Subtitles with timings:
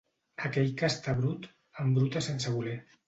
[0.47, 1.45] Aquell que està brut,
[1.85, 2.75] embruta sense voler.